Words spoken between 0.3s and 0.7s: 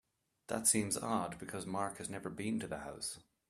That